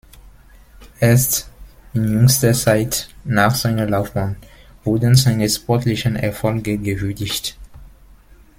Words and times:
Erst 0.99 1.47
in 1.93 2.07
jüngster 2.11 2.53
Zeit 2.53 3.09
–nach 3.23 3.53
seiner 3.53 3.87
Laufbahn- 3.87 4.37
wurden 4.83 5.13
seine 5.13 5.47
sportlichen 5.47 6.15
Erfolge 6.15 6.79
gewürdigt. 6.79 7.55